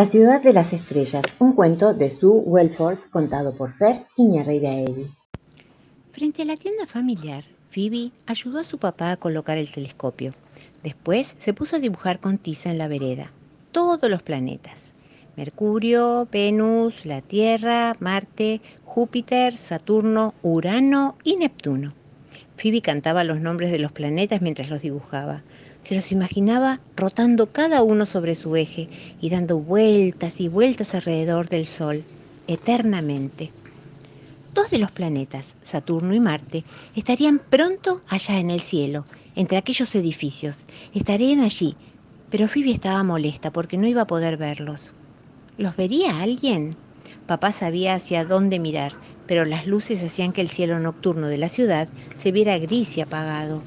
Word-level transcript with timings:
La 0.00 0.06
ciudad 0.06 0.42
de 0.42 0.54
las 0.54 0.72
estrellas, 0.72 1.22
un 1.40 1.52
cuento 1.52 1.92
de 1.92 2.08
Sue 2.08 2.40
Welford 2.46 3.10
contado 3.10 3.52
por 3.52 3.70
Fer 3.70 4.06
Iñarreiraegui. 4.16 5.04
Frente 6.12 6.40
a 6.40 6.44
la 6.46 6.56
tienda 6.56 6.86
familiar, 6.86 7.44
Phoebe 7.70 8.10
ayudó 8.24 8.60
a 8.60 8.64
su 8.64 8.78
papá 8.78 9.10
a 9.10 9.18
colocar 9.18 9.58
el 9.58 9.70
telescopio. 9.70 10.32
Después 10.82 11.34
se 11.38 11.52
puso 11.52 11.76
a 11.76 11.80
dibujar 11.80 12.18
con 12.18 12.38
tiza 12.38 12.70
en 12.70 12.78
la 12.78 12.88
vereda 12.88 13.30
todos 13.72 14.10
los 14.10 14.22
planetas. 14.22 14.94
Mercurio, 15.36 16.26
Venus, 16.32 17.04
la 17.04 17.20
Tierra, 17.20 17.94
Marte, 18.00 18.62
Júpiter, 18.86 19.54
Saturno, 19.58 20.32
Urano 20.42 21.18
y 21.24 21.36
Neptuno. 21.36 21.92
Phoebe 22.56 22.80
cantaba 22.80 23.22
los 23.22 23.42
nombres 23.42 23.70
de 23.70 23.78
los 23.78 23.92
planetas 23.92 24.40
mientras 24.40 24.70
los 24.70 24.80
dibujaba. 24.80 25.42
Se 25.84 25.94
los 25.94 26.12
imaginaba 26.12 26.80
rotando 26.96 27.46
cada 27.46 27.82
uno 27.82 28.06
sobre 28.06 28.36
su 28.36 28.54
eje 28.56 28.88
y 29.20 29.30
dando 29.30 29.58
vueltas 29.58 30.40
y 30.40 30.48
vueltas 30.48 30.94
alrededor 30.94 31.48
del 31.48 31.66
Sol, 31.66 32.04
eternamente. 32.46 33.50
Dos 34.54 34.70
de 34.70 34.78
los 34.78 34.90
planetas, 34.90 35.56
Saturno 35.62 36.14
y 36.14 36.20
Marte, 36.20 36.64
estarían 36.94 37.38
pronto 37.38 38.02
allá 38.08 38.38
en 38.38 38.50
el 38.50 38.60
cielo, 38.60 39.04
entre 39.36 39.58
aquellos 39.58 39.94
edificios. 39.94 40.66
Estarían 40.92 41.40
allí, 41.40 41.76
pero 42.30 42.48
Phoebe 42.48 42.72
estaba 42.72 43.02
molesta 43.02 43.52
porque 43.52 43.76
no 43.76 43.86
iba 43.86 44.02
a 44.02 44.06
poder 44.06 44.36
verlos. 44.36 44.92
¿Los 45.56 45.76
vería 45.76 46.20
alguien? 46.20 46.76
Papá 47.26 47.52
sabía 47.52 47.94
hacia 47.94 48.24
dónde 48.24 48.58
mirar, 48.58 48.94
pero 49.26 49.44
las 49.44 49.66
luces 49.66 50.02
hacían 50.02 50.32
que 50.32 50.40
el 50.40 50.48
cielo 50.48 50.78
nocturno 50.80 51.28
de 51.28 51.38
la 51.38 51.48
ciudad 51.48 51.88
se 52.16 52.32
viera 52.32 52.58
gris 52.58 52.96
y 52.96 53.00
apagado. 53.00 53.62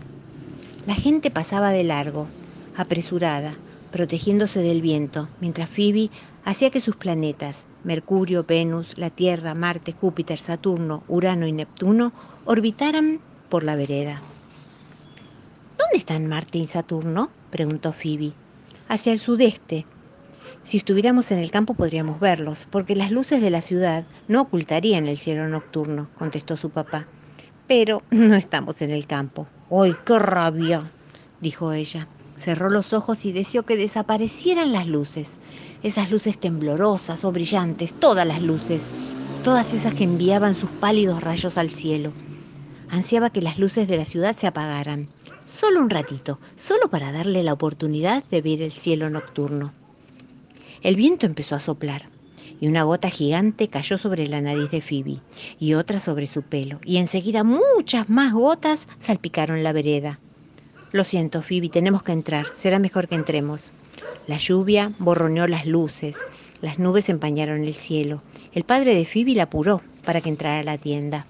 La 0.85 0.95
gente 0.95 1.31
pasaba 1.31 1.71
de 1.71 1.85
largo, 1.85 2.27
apresurada, 2.75 3.55
protegiéndose 3.93 4.61
del 4.61 4.81
viento, 4.81 5.29
mientras 5.39 5.69
Phoebe 5.69 6.09
hacía 6.43 6.71
que 6.71 6.81
sus 6.81 6.97
planetas, 6.97 7.63
Mercurio, 7.85 8.43
Venus, 8.43 8.97
la 8.97 9.09
Tierra, 9.09 9.55
Marte, 9.55 9.93
Júpiter, 9.93 10.39
Saturno, 10.39 11.03
Urano 11.07 11.47
y 11.47 11.53
Neptuno, 11.53 12.11
orbitaran 12.43 13.21
por 13.47 13.63
la 13.63 13.77
vereda. 13.77 14.21
¿Dónde 15.77 15.97
están 15.97 16.27
Marte 16.27 16.57
y 16.57 16.67
Saturno? 16.67 17.29
preguntó 17.49 17.93
Phoebe. 17.93 18.33
Hacia 18.89 19.13
el 19.13 19.19
sudeste. 19.19 19.85
Si 20.63 20.75
estuviéramos 20.75 21.31
en 21.31 21.39
el 21.39 21.51
campo 21.51 21.75
podríamos 21.75 22.19
verlos, 22.19 22.67
porque 22.69 22.97
las 22.97 23.09
luces 23.09 23.41
de 23.41 23.51
la 23.51 23.61
ciudad 23.61 24.03
no 24.27 24.41
ocultarían 24.41 25.07
el 25.07 25.17
cielo 25.17 25.47
nocturno, 25.47 26.09
contestó 26.17 26.57
su 26.57 26.71
papá. 26.71 27.05
Pero 27.67 28.03
no 28.11 28.35
estamos 28.35 28.81
en 28.81 28.91
el 28.91 29.07
campo. 29.07 29.47
¡Ay, 29.69 29.95
qué 30.05 30.19
rabia! 30.19 30.91
dijo 31.41 31.71
ella. 31.73 32.07
Cerró 32.35 32.69
los 32.69 32.93
ojos 32.93 33.25
y 33.25 33.31
deseó 33.31 33.63
que 33.63 33.77
desaparecieran 33.77 34.73
las 34.73 34.87
luces, 34.87 35.39
esas 35.83 36.11
luces 36.11 36.39
temblorosas 36.39 37.23
o 37.23 37.31
brillantes, 37.31 37.93
todas 37.93 38.25
las 38.27 38.41
luces, 38.41 38.89
todas 39.43 39.73
esas 39.73 39.93
que 39.93 40.03
enviaban 40.03 40.55
sus 40.55 40.69
pálidos 40.71 41.21
rayos 41.21 41.57
al 41.57 41.69
cielo. 41.69 42.11
Ansiaba 42.89 43.29
que 43.29 43.41
las 43.41 43.59
luces 43.59 43.87
de 43.87 43.97
la 43.97 44.05
ciudad 44.05 44.35
se 44.35 44.47
apagaran, 44.47 45.09
solo 45.45 45.79
un 45.79 45.89
ratito, 45.89 46.39
solo 46.55 46.89
para 46.89 47.11
darle 47.11 47.43
la 47.43 47.53
oportunidad 47.53 48.23
de 48.25 48.41
ver 48.41 48.61
el 48.61 48.71
cielo 48.71 49.09
nocturno. 49.09 49.73
El 50.81 50.95
viento 50.95 51.25
empezó 51.25 51.55
a 51.55 51.59
soplar 51.59 52.12
y 52.63 52.67
una 52.67 52.83
gota 52.83 53.09
gigante 53.09 53.67
cayó 53.67 53.97
sobre 53.97 54.25
la 54.29 54.39
nariz 54.39 54.71
de 54.71 54.79
Phoebe 54.79 55.19
y 55.59 55.73
otra 55.73 55.99
sobre 55.99 56.27
su 56.27 56.43
pelo, 56.43 56.79
y 56.85 56.95
enseguida 56.95 57.43
muchas 57.43 58.09
más 58.09 58.31
gotas 58.31 58.87
salpicaron 59.01 59.63
la 59.63 59.73
vereda. 59.73 60.17
Lo 60.93 61.03
siento, 61.03 61.41
Phoebe, 61.41 61.67
tenemos 61.67 62.03
que 62.03 62.13
entrar, 62.13 62.45
será 62.55 62.79
mejor 62.79 63.09
que 63.09 63.15
entremos. 63.15 63.73
La 64.27 64.37
lluvia 64.37 64.93
borroneó 64.97 65.45
las 65.45 65.65
luces, 65.65 66.15
las 66.61 66.79
nubes 66.79 67.09
empañaron 67.09 67.65
el 67.65 67.73
cielo. 67.73 68.23
El 68.53 68.63
padre 68.63 68.95
de 68.95 69.05
Phoebe 69.05 69.35
la 69.35 69.43
apuró 69.43 69.81
para 70.05 70.21
que 70.21 70.29
entrara 70.29 70.61
a 70.61 70.63
la 70.63 70.77
tienda. 70.77 71.25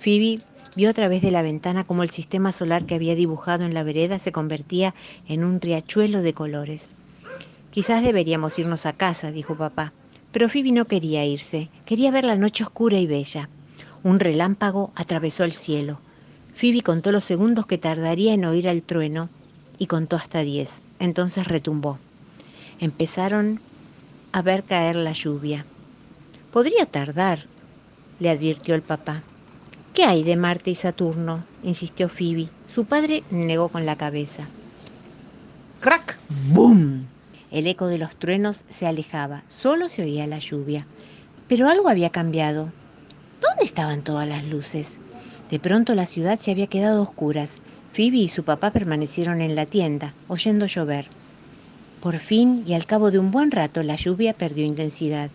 Phoebe 0.00 0.40
vio 0.76 0.90
a 0.90 0.92
través 0.92 1.22
de 1.22 1.30
la 1.30 1.40
ventana 1.40 1.84
cómo 1.84 2.02
el 2.02 2.10
sistema 2.10 2.52
solar 2.52 2.84
que 2.84 2.94
había 2.94 3.14
dibujado 3.14 3.64
en 3.64 3.72
la 3.72 3.84
vereda 3.84 4.18
se 4.18 4.32
convertía 4.32 4.94
en 5.28 5.44
un 5.44 5.62
riachuelo 5.62 6.20
de 6.20 6.34
colores. 6.34 6.94
Quizás 7.70 8.04
deberíamos 8.04 8.58
irnos 8.58 8.84
a 8.84 8.92
casa, 8.92 9.32
dijo 9.32 9.56
papá. 9.56 9.94
Pero 10.34 10.48
Phoebe 10.48 10.72
no 10.72 10.86
quería 10.86 11.24
irse, 11.24 11.70
quería 11.86 12.10
ver 12.10 12.24
la 12.24 12.34
noche 12.34 12.64
oscura 12.64 12.98
y 12.98 13.06
bella. 13.06 13.48
Un 14.02 14.18
relámpago 14.18 14.90
atravesó 14.96 15.44
el 15.44 15.52
cielo. 15.52 16.00
Phoebe 16.56 16.82
contó 16.82 17.12
los 17.12 17.22
segundos 17.22 17.66
que 17.66 17.78
tardaría 17.78 18.34
en 18.34 18.44
oír 18.44 18.66
el 18.66 18.82
trueno 18.82 19.28
y 19.78 19.86
contó 19.86 20.16
hasta 20.16 20.40
diez. 20.40 20.80
Entonces 20.98 21.46
retumbó. 21.46 22.00
Empezaron 22.80 23.60
a 24.32 24.42
ver 24.42 24.64
caer 24.64 24.96
la 24.96 25.12
lluvia. 25.12 25.66
Podría 26.52 26.84
tardar, 26.86 27.44
le 28.18 28.28
advirtió 28.28 28.74
el 28.74 28.82
papá. 28.82 29.22
¿Qué 29.94 30.02
hay 30.02 30.24
de 30.24 30.34
Marte 30.34 30.72
y 30.72 30.74
Saturno? 30.74 31.44
insistió 31.62 32.08
Phoebe. 32.08 32.48
Su 32.74 32.86
padre 32.86 33.22
negó 33.30 33.68
con 33.68 33.86
la 33.86 33.94
cabeza. 33.94 34.48
¡Crack! 35.80 36.18
¡Bum! 36.50 37.04
El 37.54 37.68
eco 37.68 37.86
de 37.86 37.98
los 37.98 38.16
truenos 38.16 38.56
se 38.68 38.84
alejaba, 38.84 39.44
solo 39.46 39.88
se 39.88 40.02
oía 40.02 40.26
la 40.26 40.40
lluvia. 40.40 40.88
Pero 41.46 41.68
algo 41.68 41.88
había 41.88 42.10
cambiado. 42.10 42.72
¿Dónde 43.40 43.64
estaban 43.64 44.02
todas 44.02 44.28
las 44.28 44.44
luces? 44.44 44.98
De 45.52 45.60
pronto 45.60 45.94
la 45.94 46.06
ciudad 46.06 46.40
se 46.40 46.50
había 46.50 46.66
quedado 46.66 47.00
oscuras. 47.00 47.60
Phoebe 47.92 48.16
y 48.16 48.28
su 48.28 48.42
papá 48.42 48.72
permanecieron 48.72 49.40
en 49.40 49.54
la 49.54 49.66
tienda, 49.66 50.14
oyendo 50.26 50.66
llover. 50.66 51.06
Por 52.02 52.18
fin, 52.18 52.64
y 52.66 52.74
al 52.74 52.86
cabo 52.86 53.12
de 53.12 53.20
un 53.20 53.30
buen 53.30 53.52
rato, 53.52 53.84
la 53.84 53.94
lluvia 53.94 54.32
perdió 54.32 54.64
intensidad, 54.64 55.30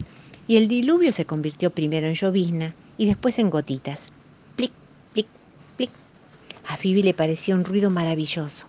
y 0.46 0.58
el 0.58 0.68
diluvio 0.68 1.14
se 1.14 1.24
convirtió 1.24 1.70
primero 1.70 2.08
en 2.08 2.16
llovizna 2.16 2.76
y 2.98 3.06
después 3.06 3.40
en 3.40 3.50
gotitas. 3.50 4.12
Plic, 4.58 4.74
plic, 5.14 5.28
plic. 5.78 5.90
A 6.68 6.76
Phoebe 6.76 7.02
le 7.02 7.14
parecía 7.14 7.56
un 7.56 7.64
ruido 7.64 7.90
maravilloso. 7.90 8.66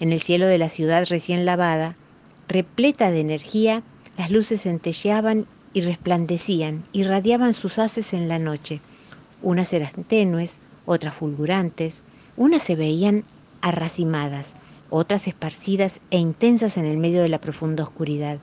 En 0.00 0.12
el 0.12 0.20
cielo 0.20 0.48
de 0.48 0.58
la 0.58 0.68
ciudad 0.68 1.06
recién 1.08 1.46
lavada, 1.46 1.94
repleta 2.48 3.10
de 3.10 3.20
energía, 3.20 3.82
las 4.16 4.30
luces 4.30 4.62
centelleaban 4.62 5.46
y 5.72 5.82
resplandecían, 5.82 6.84
irradiaban 6.92 7.52
sus 7.52 7.78
haces 7.78 8.14
en 8.14 8.28
la 8.28 8.38
noche. 8.38 8.80
Unas 9.42 9.72
eran 9.72 10.04
tenues, 10.04 10.60
otras 10.86 11.14
fulgurantes, 11.14 12.02
unas 12.36 12.62
se 12.62 12.74
veían 12.74 13.24
arracimadas, 13.60 14.56
otras 14.90 15.28
esparcidas 15.28 16.00
e 16.10 16.18
intensas 16.18 16.78
en 16.78 16.86
el 16.86 16.96
medio 16.96 17.22
de 17.22 17.28
la 17.28 17.40
profunda 17.40 17.84
oscuridad. 17.84 18.38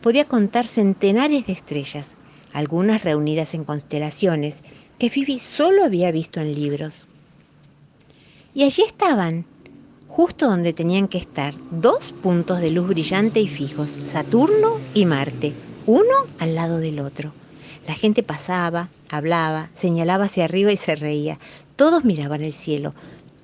Podía 0.00 0.24
contar 0.24 0.66
centenares 0.66 1.46
de 1.46 1.52
estrellas, 1.52 2.08
algunas 2.52 3.04
reunidas 3.04 3.54
en 3.54 3.64
constelaciones, 3.64 4.62
que 4.98 5.10
Phoebe 5.10 5.38
solo 5.38 5.84
había 5.84 6.10
visto 6.10 6.40
en 6.40 6.54
libros. 6.54 7.04
Y 8.54 8.62
allí 8.62 8.82
estaban, 8.82 9.44
justo 10.14 10.46
donde 10.46 10.72
tenían 10.72 11.08
que 11.08 11.18
estar, 11.18 11.54
dos 11.72 12.14
puntos 12.22 12.60
de 12.60 12.70
luz 12.70 12.86
brillante 12.86 13.40
y 13.40 13.48
fijos, 13.48 13.98
Saturno 14.04 14.76
y 14.94 15.06
Marte, 15.06 15.52
uno 15.86 16.14
al 16.38 16.54
lado 16.54 16.78
del 16.78 17.00
otro. 17.00 17.32
La 17.88 17.94
gente 17.94 18.22
pasaba, 18.22 18.90
hablaba, 19.10 19.70
señalaba 19.74 20.26
hacia 20.26 20.44
arriba 20.44 20.70
y 20.70 20.76
se 20.76 20.94
reía. 20.94 21.40
Todos 21.74 22.04
miraban 22.04 22.42
el 22.42 22.52
cielo, 22.52 22.94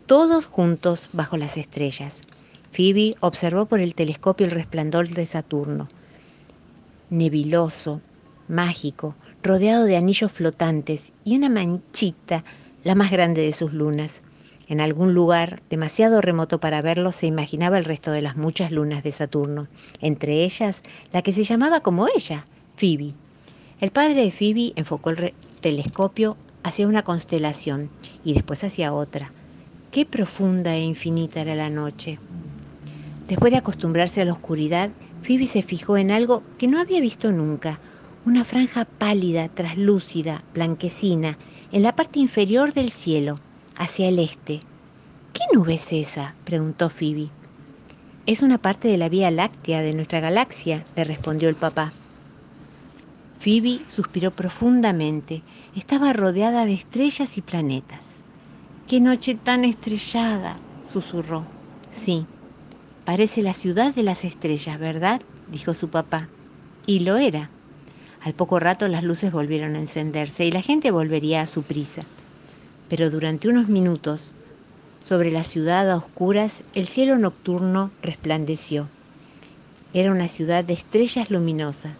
todos 0.06 0.46
juntos 0.46 1.08
bajo 1.12 1.36
las 1.36 1.56
estrellas. 1.56 2.22
Phoebe 2.70 3.16
observó 3.18 3.66
por 3.66 3.80
el 3.80 3.96
telescopio 3.96 4.46
el 4.46 4.52
resplandor 4.52 5.08
de 5.08 5.26
Saturno, 5.26 5.88
nebiloso, 7.10 8.00
mágico, 8.46 9.16
rodeado 9.42 9.86
de 9.86 9.96
anillos 9.96 10.30
flotantes 10.30 11.10
y 11.24 11.36
una 11.36 11.48
manchita, 11.48 12.44
la 12.84 12.94
más 12.94 13.10
grande 13.10 13.42
de 13.42 13.52
sus 13.52 13.72
lunas. 13.72 14.22
En 14.70 14.80
algún 14.80 15.14
lugar 15.14 15.62
demasiado 15.68 16.20
remoto 16.20 16.60
para 16.60 16.80
verlo 16.80 17.10
se 17.10 17.26
imaginaba 17.26 17.76
el 17.76 17.84
resto 17.84 18.12
de 18.12 18.22
las 18.22 18.36
muchas 18.36 18.70
lunas 18.70 19.02
de 19.02 19.10
Saturno, 19.10 19.66
entre 20.00 20.44
ellas 20.44 20.84
la 21.12 21.22
que 21.22 21.32
se 21.32 21.42
llamaba 21.42 21.80
como 21.80 22.06
ella, 22.06 22.46
Phoebe. 22.76 23.14
El 23.80 23.90
padre 23.90 24.14
de 24.14 24.30
Phoebe 24.30 24.72
enfocó 24.76 25.10
el 25.10 25.34
telescopio 25.60 26.36
hacia 26.62 26.86
una 26.86 27.02
constelación 27.02 27.90
y 28.22 28.32
después 28.34 28.62
hacia 28.62 28.94
otra. 28.94 29.32
Qué 29.90 30.06
profunda 30.06 30.76
e 30.76 30.84
infinita 30.84 31.40
era 31.40 31.56
la 31.56 31.68
noche. 31.68 32.20
Después 33.26 33.50
de 33.50 33.58
acostumbrarse 33.58 34.20
a 34.20 34.24
la 34.24 34.34
oscuridad, 34.34 34.90
Phoebe 35.24 35.48
se 35.48 35.64
fijó 35.64 35.96
en 35.96 36.12
algo 36.12 36.44
que 36.58 36.68
no 36.68 36.78
había 36.78 37.00
visto 37.00 37.32
nunca, 37.32 37.80
una 38.24 38.44
franja 38.44 38.84
pálida, 38.84 39.48
traslúcida, 39.48 40.44
blanquecina, 40.54 41.38
en 41.72 41.82
la 41.82 41.96
parte 41.96 42.20
inferior 42.20 42.72
del 42.72 42.90
cielo 42.90 43.40
hacia 43.80 44.08
el 44.08 44.18
este. 44.18 44.60
¿Qué 45.32 45.40
nube 45.54 45.74
es 45.74 45.92
esa? 45.92 46.34
preguntó 46.44 46.90
Phoebe. 46.90 47.30
Es 48.26 48.42
una 48.42 48.58
parte 48.58 48.88
de 48.88 48.98
la 48.98 49.08
Vía 49.08 49.30
Láctea 49.30 49.80
de 49.80 49.94
nuestra 49.94 50.20
galaxia, 50.20 50.84
le 50.94 51.04
respondió 51.04 51.48
el 51.48 51.54
papá. 51.54 51.90
Phoebe 53.40 53.80
suspiró 53.88 54.32
profundamente. 54.32 55.42
Estaba 55.74 56.12
rodeada 56.12 56.66
de 56.66 56.74
estrellas 56.74 57.38
y 57.38 57.40
planetas. 57.40 58.22
¡Qué 58.86 59.00
noche 59.00 59.34
tan 59.34 59.64
estrellada! 59.64 60.58
susurró. 60.92 61.46
Sí, 61.90 62.26
parece 63.06 63.42
la 63.42 63.54
ciudad 63.54 63.94
de 63.94 64.02
las 64.02 64.26
estrellas, 64.26 64.78
¿verdad? 64.78 65.22
dijo 65.50 65.72
su 65.72 65.88
papá. 65.88 66.28
Y 66.86 67.00
lo 67.00 67.16
era. 67.16 67.48
Al 68.20 68.34
poco 68.34 68.60
rato 68.60 68.88
las 68.88 69.04
luces 69.04 69.32
volvieron 69.32 69.74
a 69.74 69.80
encenderse 69.80 70.44
y 70.44 70.52
la 70.52 70.60
gente 70.60 70.90
volvería 70.90 71.40
a 71.40 71.46
su 71.46 71.62
prisa. 71.62 72.04
Pero 72.90 73.08
durante 73.08 73.48
unos 73.48 73.68
minutos, 73.68 74.32
sobre 75.08 75.30
la 75.30 75.44
ciudad 75.44 75.88
a 75.88 75.96
oscuras, 75.96 76.64
el 76.74 76.88
cielo 76.88 77.16
nocturno 77.18 77.92
resplandeció. 78.02 78.88
Era 79.94 80.10
una 80.10 80.28
ciudad 80.28 80.64
de 80.64 80.74
estrellas 80.74 81.30
luminosas, 81.30 81.92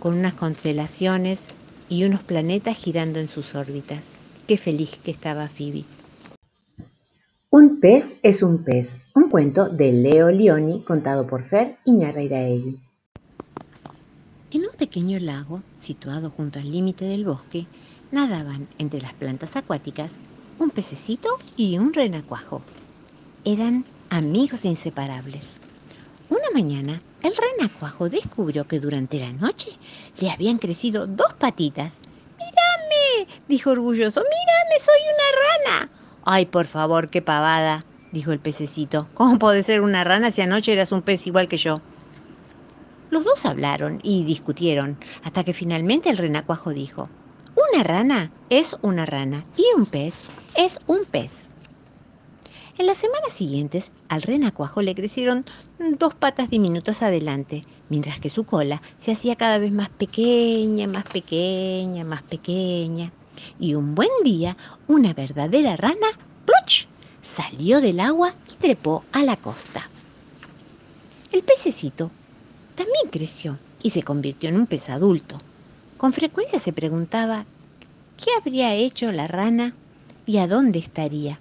con 0.00 0.18
unas 0.18 0.34
constelaciones 0.34 1.46
y 1.88 2.04
unos 2.04 2.22
planetas 2.22 2.76
girando 2.76 3.20
en 3.20 3.28
sus 3.28 3.54
órbitas. 3.54 4.02
Qué 4.48 4.58
feliz 4.58 4.90
que 5.04 5.12
estaba 5.12 5.48
Phoebe. 5.48 5.84
Un 7.50 7.78
pez 7.78 8.16
es 8.22 8.42
un 8.42 8.64
pez, 8.64 9.02
un 9.14 9.30
cuento 9.30 9.68
de 9.68 9.92
Leo 9.92 10.30
Lioni 10.30 10.82
contado 10.82 11.26
por 11.26 11.44
Fer 11.44 11.76
Iñarreiraegui. 11.84 12.80
En 14.50 14.62
un 14.62 14.76
pequeño 14.76 15.20
lago, 15.20 15.62
situado 15.80 16.30
junto 16.30 16.58
al 16.58 16.70
límite 16.70 17.04
del 17.04 17.24
bosque, 17.24 17.66
nadaban 18.10 18.68
entre 18.78 19.00
las 19.00 19.14
plantas 19.14 19.56
acuáticas 19.56 20.12
un 20.62 20.70
pececito 20.70 21.28
y 21.56 21.76
un 21.76 21.92
renacuajo. 21.92 22.62
Eran 23.44 23.84
amigos 24.10 24.64
inseparables. 24.64 25.58
Una 26.28 26.50
mañana, 26.54 27.02
el 27.20 27.34
renacuajo 27.36 28.08
descubrió 28.08 28.68
que 28.68 28.78
durante 28.78 29.18
la 29.18 29.32
noche 29.32 29.70
le 30.18 30.30
habían 30.30 30.58
crecido 30.58 31.08
dos 31.08 31.34
patitas. 31.34 31.92
¡Mírame! 32.38 33.28
dijo 33.48 33.70
orgulloso. 33.70 34.20
¡Mírame! 34.20 34.84
¡Soy 34.84 35.00
una 35.14 35.80
rana! 35.80 35.90
¡Ay, 36.24 36.46
por 36.46 36.66
favor, 36.66 37.10
qué 37.10 37.22
pavada! 37.22 37.84
dijo 38.12 38.30
el 38.30 38.38
pececito. 38.38 39.08
¿Cómo 39.14 39.40
puede 39.40 39.64
ser 39.64 39.80
una 39.80 40.04
rana 40.04 40.30
si 40.30 40.42
anoche 40.42 40.72
eras 40.72 40.92
un 40.92 41.02
pez 41.02 41.26
igual 41.26 41.48
que 41.48 41.56
yo? 41.56 41.80
Los 43.10 43.24
dos 43.24 43.44
hablaron 43.44 43.98
y 44.04 44.24
discutieron, 44.24 44.96
hasta 45.24 45.42
que 45.42 45.54
finalmente 45.54 46.08
el 46.08 46.18
renacuajo 46.18 46.70
dijo, 46.70 47.10
una 47.72 47.82
rana 47.82 48.30
es 48.48 48.76
una 48.80 49.04
rana 49.04 49.44
y 49.56 49.64
un 49.76 49.86
pez 49.86 50.24
es 50.54 50.78
un 50.86 51.04
pez. 51.04 51.48
En 52.78 52.86
las 52.86 52.98
semanas 52.98 53.32
siguientes 53.32 53.92
al 54.08 54.22
renacuajo 54.22 54.82
le 54.82 54.94
crecieron 54.94 55.44
dos 55.98 56.14
patas 56.14 56.50
diminutas 56.50 57.02
adelante, 57.02 57.62
mientras 57.88 58.18
que 58.20 58.30
su 58.30 58.44
cola 58.44 58.82
se 58.98 59.12
hacía 59.12 59.36
cada 59.36 59.58
vez 59.58 59.72
más 59.72 59.88
pequeña, 59.90 60.86
más 60.86 61.04
pequeña, 61.04 62.04
más 62.04 62.22
pequeña. 62.22 63.12
Y 63.58 63.74
un 63.74 63.94
buen 63.94 64.10
día, 64.24 64.56
una 64.88 65.14
verdadera 65.14 65.76
rana, 65.76 66.08
¡pluch! 66.44 66.86
salió 67.22 67.80
del 67.80 68.00
agua 68.00 68.34
y 68.52 68.56
trepó 68.56 69.04
a 69.12 69.22
la 69.22 69.36
costa. 69.36 69.88
El 71.30 71.42
pececito 71.42 72.10
también 72.74 73.08
creció 73.10 73.58
y 73.82 73.90
se 73.90 74.02
convirtió 74.02 74.48
en 74.48 74.56
un 74.56 74.66
pez 74.66 74.88
adulto. 74.90 75.38
Con 75.96 76.12
frecuencia 76.12 76.58
se 76.58 76.72
preguntaba 76.72 77.44
qué 78.16 78.30
habría 78.36 78.74
hecho 78.74 79.12
la 79.12 79.28
rana 79.28 79.74
y 80.26 80.38
a 80.38 80.46
dónde 80.46 80.78
estaría. 80.78 81.38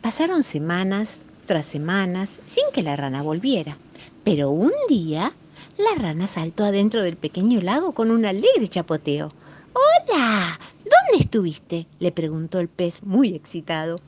Pasaron 0.00 0.42
semanas 0.42 1.08
tras 1.46 1.66
semanas 1.66 2.28
sin 2.48 2.64
que 2.72 2.82
la 2.82 2.96
rana 2.96 3.22
volviera, 3.22 3.76
pero 4.24 4.50
un 4.50 4.72
día 4.88 5.32
la 5.78 5.94
rana 6.00 6.26
saltó 6.26 6.64
adentro 6.64 7.02
del 7.02 7.16
pequeño 7.16 7.60
lago 7.60 7.92
con 7.92 8.10
un 8.10 8.24
alegre 8.24 8.68
chapoteo. 8.68 9.32
¡Hola! 9.72 10.58
¿Dónde 10.78 11.22
estuviste? 11.22 11.86
le 12.00 12.12
preguntó 12.12 12.58
el 12.58 12.68
pez, 12.68 13.02
muy 13.02 13.34
excitado. 13.34 14.00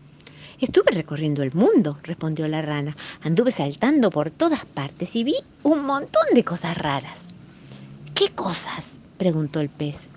Estuve 0.61 0.91
recorriendo 0.93 1.43
el 1.43 1.55
mundo, 1.55 1.99
respondió 2.03 2.49
la 2.49 2.61
rana. 2.61 2.97
Anduve 3.23 3.53
saltando 3.53 4.11
por 4.11 4.31
todas 4.31 4.65
partes 4.67 5.15
y 5.17 5.25
vi 5.25 5.37
un 5.63 5.85
montón 5.85 6.25
de 6.35 6.45
cosas 6.45 6.77
raras. 6.77 7.21
¿Qué 8.15 8.31
cosas? 8.31 8.99
preguntó 9.17 9.61
el 9.61 9.69
pez. 9.69 10.09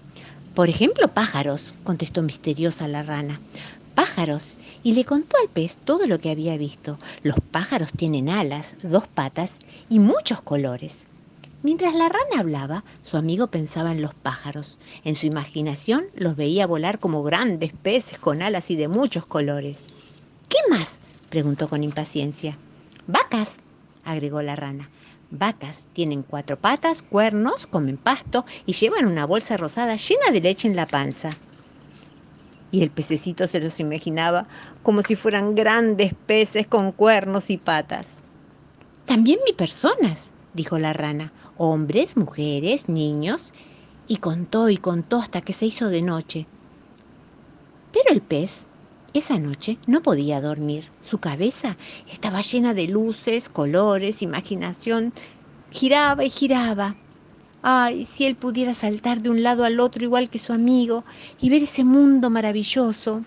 Por 0.55 0.69
ejemplo, 0.69 1.07
pájaros, 1.07 1.73
contestó 1.83 2.21
misteriosa 2.21 2.88
la 2.88 3.01
rana. 3.01 3.39
Pájaros. 3.95 4.55
Y 4.83 4.91
le 4.91 5.03
contó 5.03 5.38
al 5.41 5.50
pez 5.50 5.77
todo 5.77 6.05
lo 6.05 6.19
que 6.19 6.29
había 6.29 6.57
visto. 6.57 7.00
Los 7.23 7.38
pájaros 7.51 7.89
tienen 7.97 8.29
alas, 8.29 8.75
dos 8.83 9.07
patas 9.07 9.59
y 9.89 9.97
muchos 9.97 10.41
colores. 10.41 11.07
Mientras 11.63 11.95
la 11.95 12.09
rana 12.09 12.39
hablaba, 12.39 12.83
su 13.03 13.17
amigo 13.17 13.47
pensaba 13.47 13.91
en 13.91 14.01
los 14.01 14.13
pájaros. 14.13 14.77
En 15.05 15.15
su 15.15 15.25
imaginación 15.25 16.05
los 16.15 16.35
veía 16.35 16.67
volar 16.67 17.00
como 17.00 17.23
grandes 17.23 17.71
peces 17.71 18.19
con 18.19 18.41
alas 18.44 18.69
y 18.69 18.75
de 18.75 18.89
muchos 18.89 19.25
colores. 19.25 19.79
¿Qué 20.50 20.57
más? 20.69 21.00
preguntó 21.29 21.67
con 21.67 21.83
impaciencia. 21.83 22.57
Vacas, 23.07 23.57
agregó 24.03 24.41
la 24.44 24.55
rana. 24.55 24.89
Vacas 25.35 25.88
tienen 25.94 26.21
cuatro 26.21 26.57
patas, 26.57 27.01
cuernos, 27.01 27.65
comen 27.65 27.97
pasto 27.97 28.45
y 28.68 28.74
llevan 28.74 29.07
una 29.07 29.25
bolsa 29.25 29.57
rosada 29.57 29.95
llena 29.95 30.30
de 30.31 30.41
leche 30.41 30.68
en 30.68 30.75
la 30.75 30.85
panza. 30.85 31.31
Y 32.71 32.83
el 32.83 32.91
pececito 32.91 33.47
se 33.47 33.59
los 33.59 33.80
imaginaba 33.80 34.45
como 34.83 35.01
si 35.01 35.15
fueran 35.15 35.56
grandes 35.56 36.13
peces 36.27 36.68
con 36.68 36.91
cuernos 36.91 37.50
y 37.50 37.57
patas. 37.57 38.19
También 39.07 39.39
vi 39.44 39.53
personas, 39.53 40.31
dijo 40.53 40.77
la 40.77 40.94
rana, 40.94 41.31
hombres, 41.57 42.15
mujeres, 42.15 42.88
niños, 42.88 43.51
y 44.07 44.18
contó 44.18 44.69
y 44.69 44.77
contó 44.77 45.18
hasta 45.18 45.41
que 45.41 45.53
se 45.53 45.65
hizo 45.65 45.89
de 45.89 46.03
noche. 46.03 46.45
Pero 47.91 48.12
el 48.12 48.21
pez 48.21 48.68
esa 49.13 49.38
noche 49.38 49.77
no 49.86 50.01
podía 50.01 50.42
dormir. 50.42 50.89
Su 51.04 51.19
cabeza 51.19 51.77
estaba 52.12 52.42
llena 52.42 52.74
de 52.74 52.88
luces, 52.88 53.48
colores, 53.48 54.21
imaginación. 54.21 55.13
Giraba 55.71 56.24
y 56.24 56.30
giraba. 56.30 56.95
Ay, 57.62 58.06
si 58.06 58.25
él 58.25 58.36
pudiera 58.36 58.74
saltar 58.74 59.21
de 59.21 59.30
un 59.30 59.44
lado 59.44 59.63
al 59.63 59.80
otro 59.80 60.04
igual 60.04 60.30
que 60.30 60.39
su 60.39 60.51
amigo 60.51 61.04
y 61.39 61.50
ver 61.50 61.63
ese 61.63 61.83
mundo 61.83 62.30
maravilloso. 62.30 63.24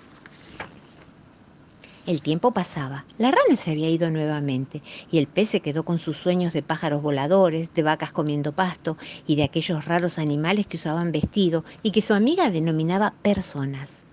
El 2.05 2.23
tiempo 2.23 2.53
pasaba, 2.53 3.05
la 3.19 3.33
rana 3.33 3.57
se 3.57 3.73
había 3.73 3.91
ido 3.91 4.11
nuevamente 4.11 4.81
y 5.11 5.19
el 5.19 5.27
pez 5.27 5.51
se 5.51 5.61
quedó 5.61 5.85
con 5.85 5.99
sus 5.99 6.17
sueños 6.17 6.53
de 6.53 6.63
pájaros 6.63 7.03
voladores, 7.03 7.75
de 7.75 7.83
vacas 7.83 8.13
comiendo 8.13 8.53
pasto 8.53 8.97
y 9.27 9.35
de 9.35 9.43
aquellos 9.43 9.87
raros 9.87 10.19
animales 10.21 10.67
que 10.67 10.77
usaban 10.77 11.11
vestido 11.11 11.65
y 11.83 11.91
que 11.91 12.03
su 12.03 12.15
amiga 12.15 12.51
denominaba 12.51 13.15
personas. 13.23 14.05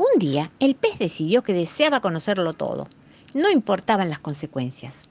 Un 0.00 0.18
día 0.18 0.50
el 0.60 0.76
pez 0.76 0.98
decidió 0.98 1.42
que 1.42 1.52
deseaba 1.52 2.00
conocerlo 2.00 2.54
todo. 2.54 2.88
No 3.34 3.50
importaban 3.50 4.08
las 4.08 4.18
consecuencias. 4.18 5.10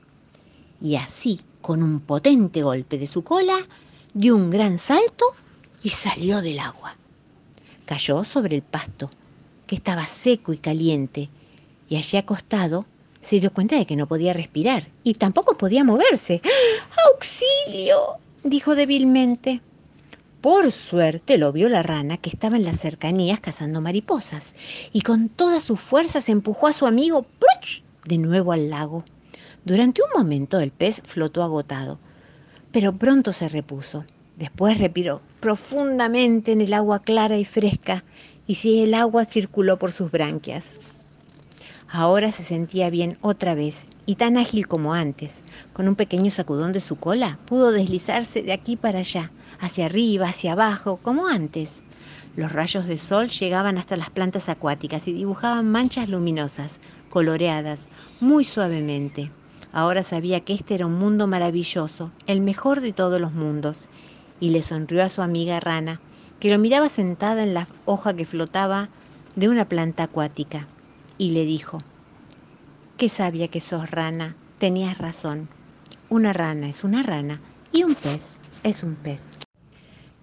Y 0.81 0.95
así, 0.95 1.41
con 1.61 1.83
un 1.83 1.99
potente 1.99 2.63
golpe 2.63 2.97
de 2.97 3.05
su 3.05 3.23
cola, 3.23 3.67
dio 4.15 4.35
un 4.35 4.49
gran 4.49 4.79
salto 4.79 5.25
y 5.83 5.89
salió 5.89 6.41
del 6.41 6.57
agua. 6.57 6.95
Cayó 7.85 8.23
sobre 8.23 8.55
el 8.55 8.63
pasto, 8.63 9.11
que 9.67 9.75
estaba 9.75 10.07
seco 10.07 10.53
y 10.53 10.57
caliente, 10.57 11.29
y 11.87 11.97
allí 11.97 12.17
acostado 12.17 12.87
se 13.21 13.39
dio 13.39 13.53
cuenta 13.53 13.75
de 13.75 13.85
que 13.85 13.95
no 13.95 14.07
podía 14.07 14.33
respirar 14.33 14.87
y 15.03 15.13
tampoco 15.13 15.55
podía 15.55 15.83
moverse. 15.83 16.41
¡Auxilio! 17.13 18.15
dijo 18.43 18.73
débilmente. 18.73 19.61
Por 20.41 20.71
suerte 20.71 21.37
lo 21.37 21.51
vio 21.51 21.67
la 21.67 21.83
rana 21.83 22.15
que 22.15 22.29
estaba 22.29 22.55
en 22.55 22.63
las 22.63 22.79
cercanías 22.79 23.41
cazando 23.41 23.81
mariposas 23.81 24.55
y 24.93 25.01
con 25.01 25.27
todas 25.27 25.65
sus 25.65 25.81
fuerzas 25.81 26.29
empujó 26.29 26.67
a 26.67 26.73
su 26.73 26.87
amigo 26.87 27.25
de 28.05 28.17
nuevo 28.17 28.53
al 28.53 28.69
lago. 28.69 29.03
Durante 29.65 30.01
un 30.01 30.07
momento 30.17 30.61
el 30.61 30.71
pez 30.71 31.01
flotó 31.05 31.43
agotado, 31.43 31.99
pero 32.71 32.95
pronto 32.95 33.33
se 33.33 33.49
repuso. 33.49 34.05
Después 34.37 34.77
respiró 34.77 35.21
profundamente 35.41 36.53
en 36.53 36.61
el 36.61 36.73
agua 36.73 36.99
clara 37.01 37.37
y 37.37 37.43
fresca 37.43 38.05
y 38.47 38.55
si 38.55 38.81
el 38.81 38.93
agua 38.93 39.25
circuló 39.25 39.77
por 39.77 39.91
sus 39.91 40.09
branquias. 40.09 40.79
Ahora 41.89 42.31
se 42.31 42.43
sentía 42.43 42.89
bien 42.89 43.17
otra 43.19 43.55
vez 43.55 43.89
y 44.05 44.15
tan 44.15 44.37
ágil 44.37 44.67
como 44.69 44.93
antes. 44.93 45.41
Con 45.73 45.89
un 45.89 45.95
pequeño 45.95 46.31
sacudón 46.31 46.71
de 46.71 46.79
su 46.79 46.95
cola 46.95 47.39
pudo 47.45 47.73
deslizarse 47.73 48.41
de 48.41 48.53
aquí 48.53 48.77
para 48.77 48.99
allá 48.99 49.33
hacia 49.59 49.85
arriba, 49.85 50.29
hacia 50.29 50.53
abajo, 50.53 50.99
como 51.01 51.27
antes. 51.27 51.81
Los 52.35 52.51
rayos 52.51 52.85
de 52.85 52.97
sol 52.97 53.29
llegaban 53.29 53.77
hasta 53.77 53.97
las 53.97 54.09
plantas 54.09 54.49
acuáticas 54.49 55.07
y 55.07 55.13
dibujaban 55.13 55.69
manchas 55.71 56.09
luminosas, 56.09 56.79
coloreadas, 57.09 57.87
muy 58.19 58.43
suavemente. 58.43 59.31
Ahora 59.71 60.03
sabía 60.03 60.39
que 60.41 60.53
este 60.53 60.75
era 60.75 60.85
un 60.85 60.97
mundo 60.97 61.27
maravilloso, 61.27 62.11
el 62.27 62.41
mejor 62.41 62.81
de 62.81 62.93
todos 62.93 63.19
los 63.19 63.33
mundos, 63.33 63.89
y 64.39 64.49
le 64.49 64.61
sonrió 64.61 65.03
a 65.03 65.09
su 65.09 65.21
amiga 65.21 65.59
rana, 65.59 65.99
que 66.39 66.49
lo 66.49 66.57
miraba 66.57 66.89
sentada 66.89 67.43
en 67.43 67.53
la 67.53 67.67
hoja 67.85 68.15
que 68.15 68.25
flotaba 68.25 68.89
de 69.35 69.49
una 69.49 69.65
planta 69.65 70.03
acuática, 70.03 70.67
y 71.17 71.31
le 71.31 71.45
dijo, 71.45 71.79
Qué 72.97 73.09
sabia 73.09 73.47
que 73.47 73.61
sos 73.61 73.89
rana, 73.91 74.35
tenías 74.57 74.97
razón. 74.97 75.49
Una 76.09 76.33
rana 76.33 76.67
es 76.67 76.83
una 76.83 77.03
rana 77.03 77.39
y 77.71 77.83
un 77.83 77.95
pez 77.95 78.23
es 78.63 78.83
un 78.83 78.95
pez. 78.95 79.39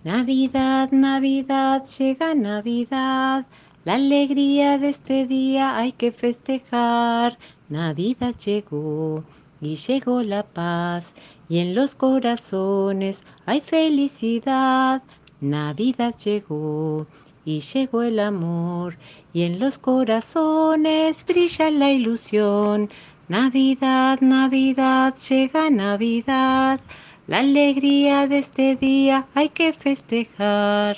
Navidad, 0.04 0.90
Navidad, 0.92 1.84
llega 1.98 2.34
Navidad. 2.34 3.46
La 3.84 3.94
alegría 3.94 4.78
de 4.78 4.90
este 4.90 5.26
día 5.26 5.76
hay 5.76 5.92
que 5.92 6.12
festejar. 6.12 7.38
Navidad 7.68 8.34
llegó, 8.36 9.24
y 9.60 9.76
llegó 9.76 10.22
la 10.22 10.42
paz 10.42 11.14
y 11.48 11.58
en 11.58 11.74
los 11.74 11.94
corazones 11.94 13.22
hay 13.46 13.60
felicidad. 13.60 15.02
Navidad 15.40 16.14
llegó 16.24 17.06
y 17.44 17.60
llegó 17.60 18.02
el 18.02 18.20
amor 18.20 18.96
y 19.32 19.42
en 19.42 19.58
los 19.58 19.78
corazones 19.78 21.24
brilla 21.26 21.70
la 21.70 21.90
ilusión. 21.90 22.90
Navidad, 23.28 24.20
Navidad, 24.20 25.14
llega 25.28 25.70
Navidad. 25.70 26.80
La 27.26 27.40
alegría 27.40 28.28
de 28.28 28.38
este 28.38 28.76
día 28.76 29.26
hay 29.34 29.48
que 29.48 29.72
festejar. 29.72 30.96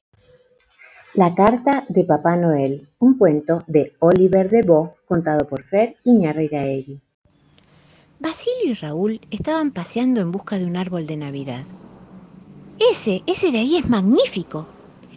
La 1.14 1.34
carta 1.34 1.86
de 1.88 2.04
Papá 2.04 2.36
Noel, 2.36 2.86
un 2.98 3.16
cuento 3.16 3.64
de 3.66 3.92
Oliver 4.00 4.50
Deveau 4.50 4.92
contado 5.06 5.48
por 5.48 5.64
Fer 5.64 5.96
Iñárritu. 6.04 7.00
Basilio 8.20 8.72
y 8.72 8.74
Raúl 8.74 9.20
estaban 9.30 9.70
paseando 9.70 10.20
en 10.20 10.30
busca 10.30 10.58
de 10.58 10.66
un 10.66 10.76
árbol 10.76 11.06
de 11.06 11.16
Navidad. 11.16 11.64
Ese, 12.78 13.22
ese 13.26 13.50
de 13.50 13.60
ahí 13.60 13.78
es 13.78 13.88
magnífico. 13.88 14.66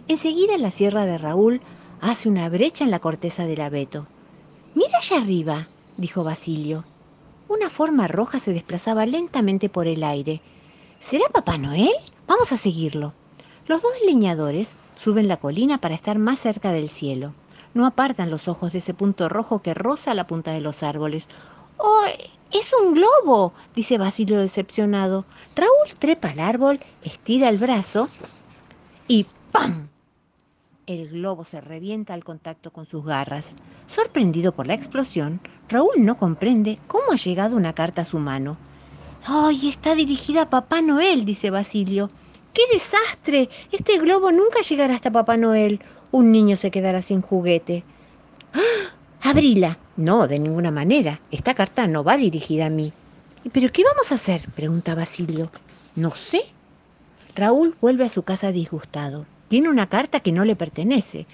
Enseguida 0.08 0.56
la 0.56 0.70
sierra 0.70 1.04
de 1.04 1.18
Raúl 1.18 1.60
hace 2.00 2.30
una 2.30 2.48
brecha 2.48 2.84
en 2.84 2.90
la 2.90 3.00
corteza 3.00 3.44
del 3.44 3.60
abeto. 3.60 4.06
Mira 4.74 4.96
allá 4.96 5.18
arriba, 5.18 5.68
dijo 5.98 6.24
Basilio. 6.24 6.86
Una 7.48 7.68
forma 7.68 8.08
roja 8.08 8.38
se 8.38 8.54
desplazaba 8.54 9.04
lentamente 9.04 9.68
por 9.68 9.86
el 9.86 10.04
aire. 10.04 10.40
¿Será 11.02 11.28
Papá 11.30 11.58
Noel? 11.58 11.90
Vamos 12.28 12.52
a 12.52 12.56
seguirlo. 12.56 13.12
Los 13.66 13.82
dos 13.82 13.92
leñadores 14.06 14.76
suben 14.96 15.26
la 15.26 15.36
colina 15.36 15.78
para 15.78 15.96
estar 15.96 16.16
más 16.16 16.38
cerca 16.38 16.70
del 16.70 16.88
cielo. 16.88 17.34
No 17.74 17.86
apartan 17.86 18.30
los 18.30 18.46
ojos 18.46 18.72
de 18.72 18.78
ese 18.78 18.94
punto 18.94 19.28
rojo 19.28 19.60
que 19.60 19.74
roza 19.74 20.14
la 20.14 20.28
punta 20.28 20.52
de 20.52 20.60
los 20.60 20.84
árboles. 20.84 21.26
¡Oh, 21.76 22.04
es 22.52 22.72
un 22.72 22.94
globo! 22.94 23.52
dice 23.74 23.98
Basilio 23.98 24.38
decepcionado. 24.38 25.26
Raúl 25.56 25.98
trepa 25.98 26.30
al 26.30 26.40
árbol, 26.40 26.80
estira 27.02 27.48
el 27.48 27.58
brazo 27.58 28.08
y 29.08 29.26
¡pam! 29.50 29.88
El 30.86 31.08
globo 31.08 31.44
se 31.44 31.60
revienta 31.60 32.14
al 32.14 32.22
contacto 32.22 32.72
con 32.72 32.86
sus 32.86 33.04
garras. 33.04 33.56
Sorprendido 33.88 34.52
por 34.52 34.68
la 34.68 34.74
explosión, 34.74 35.40
Raúl 35.68 35.94
no 35.98 36.16
comprende 36.16 36.78
cómo 36.86 37.10
ha 37.10 37.16
llegado 37.16 37.56
una 37.56 37.74
carta 37.74 38.02
a 38.02 38.06
su 38.06 38.18
mano. 38.18 38.56
¡Ay, 39.24 39.68
está 39.68 39.94
dirigida 39.94 40.42
a 40.42 40.50
Papá 40.50 40.82
Noel! 40.82 41.24
dice 41.24 41.50
Basilio. 41.50 42.10
¡Qué 42.52 42.62
desastre! 42.72 43.48
Este 43.70 43.98
globo 43.98 44.32
nunca 44.32 44.62
llegará 44.62 44.94
hasta 44.94 45.12
Papá 45.12 45.36
Noel. 45.36 45.80
Un 46.10 46.32
niño 46.32 46.56
se 46.56 46.72
quedará 46.72 47.02
sin 47.02 47.22
juguete. 47.22 47.84
¡Ah! 48.52 48.90
¡Abrila! 49.22 49.78
No, 49.96 50.26
de 50.26 50.40
ninguna 50.40 50.72
manera. 50.72 51.20
Esta 51.30 51.54
carta 51.54 51.86
no 51.86 52.02
va 52.02 52.16
dirigida 52.16 52.66
a 52.66 52.70
mí. 52.70 52.92
¿Pero 53.52 53.70
qué 53.70 53.84
vamos 53.84 54.10
a 54.10 54.16
hacer? 54.16 54.48
pregunta 54.56 54.96
Basilio. 54.96 55.50
No 55.94 56.12
sé. 56.12 56.42
Raúl 57.36 57.76
vuelve 57.80 58.04
a 58.04 58.08
su 58.08 58.24
casa 58.24 58.50
disgustado. 58.50 59.24
Tiene 59.46 59.68
una 59.68 59.88
carta 59.88 60.18
que 60.18 60.32
no 60.32 60.44
le 60.44 60.56
pertenece. 60.56 61.26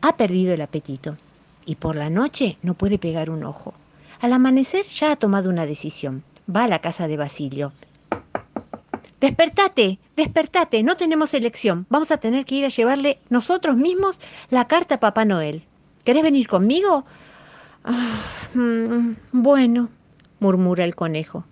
Ha 0.00 0.16
perdido 0.16 0.52
el 0.52 0.62
apetito. 0.62 1.16
Y 1.64 1.76
por 1.76 1.94
la 1.94 2.10
noche 2.10 2.58
no 2.62 2.74
puede 2.74 2.98
pegar 2.98 3.30
un 3.30 3.44
ojo. 3.44 3.72
Al 4.20 4.32
amanecer 4.32 4.84
ya 4.86 5.12
ha 5.12 5.16
tomado 5.16 5.48
una 5.48 5.66
decisión. 5.66 6.24
Va 6.54 6.64
a 6.64 6.68
la 6.68 6.80
casa 6.80 7.08
de 7.08 7.16
Basilio. 7.16 7.72
Despertate, 9.20 9.98
despertate, 10.16 10.82
no 10.82 10.96
tenemos 10.96 11.34
elección. 11.34 11.86
Vamos 11.90 12.10
a 12.10 12.16
tener 12.16 12.44
que 12.44 12.54
ir 12.54 12.64
a 12.64 12.68
llevarle 12.68 13.20
nosotros 13.28 13.76
mismos 13.76 14.18
la 14.48 14.66
carta 14.66 14.96
a 14.96 15.00
Papá 15.00 15.24
Noel. 15.24 15.64
¿Querés 16.04 16.22
venir 16.22 16.48
conmigo? 16.48 17.04
Ah, 17.84 18.22
mm, 18.54 19.12
bueno, 19.32 19.90
murmura 20.38 20.84
el 20.84 20.94
conejo. 20.94 21.44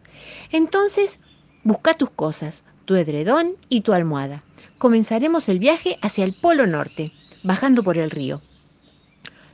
Entonces, 0.50 1.21
busca 1.62 1.95
tus 1.95 2.11
cosas, 2.11 2.64
tu 2.87 2.97
edredón 2.97 3.57
y 3.68 3.83
tu 3.83 3.92
almohada 3.92 4.42
comenzaremos 4.78 5.49
el 5.49 5.59
viaje 5.59 5.99
hacia 6.02 6.25
el 6.25 6.33
Polo 6.33 6.66
Norte, 6.66 7.12
bajando 7.42 7.83
por 7.83 7.99
el 7.99 8.11
río. 8.11 8.40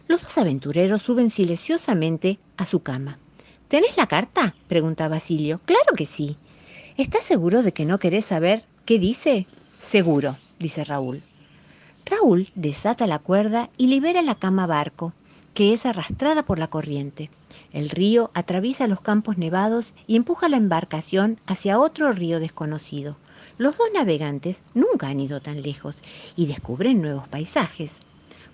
Los 0.07 0.23
dos 0.23 0.37
aventureros 0.37 1.03
suben 1.03 1.31
silenciosamente 1.31 2.39
a 2.59 2.67
su 2.67 2.83
cama. 2.83 3.19
¿Tenés 3.75 3.97
la 3.97 4.07
carta? 4.07 4.55
pregunta 4.69 5.09
Basilio. 5.09 5.61
Claro 5.65 5.97
que 5.97 6.07
sí. 6.07 6.37
¿Estás 6.97 7.25
seguro 7.25 7.65
de 7.65 7.73
que 7.73 7.85
no 7.85 7.99
querés 7.99 8.27
saber 8.27 8.63
qué 8.85 9.01
dice? 9.01 9.49
Seguro, 9.81 10.37
dice 10.61 10.85
Raúl. 10.85 11.25
Raúl 12.07 12.47
desata 12.55 13.09
la 13.09 13.19
cuerda 13.19 13.71
y 13.77 13.89
libera 13.89 14.23
la 14.23 14.37
cama 14.37 14.69
barco, 14.69 15.13
que 15.55 15.73
es 15.73 15.87
arrastrada 15.87 16.45
por 16.45 16.61
la 16.61 16.69
corriente. 16.69 17.31
El 17.73 17.91
río 17.91 18.31
atraviesa 18.33 18.87
los 18.87 19.01
campos 19.01 19.39
nevados 19.39 19.93
y 20.07 20.15
empuja 20.15 20.49
la 20.49 20.57
embarcación 20.57 21.41
hacia 21.45 21.81
otro 21.81 22.13
río 22.13 22.39
desconocido. 22.39 23.17
Los 23.59 23.77
dos 23.77 23.89
navegantes 23.93 24.63
nunca 24.75 25.09
han 25.09 25.19
ido 25.19 25.41
tan 25.41 25.63
lejos 25.63 26.01
y 26.37 26.47
descubren 26.47 27.03
nuevos 27.03 27.27
paisajes. 27.27 27.99